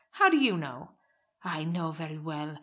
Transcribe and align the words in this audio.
"How 0.13 0.29
do 0.29 0.37
you 0.37 0.57
know?" 0.57 0.93
"I 1.43 1.63
know 1.63 1.91
very 1.91 2.17
well. 2.17 2.57